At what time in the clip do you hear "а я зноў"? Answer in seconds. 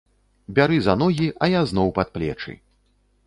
1.45-1.93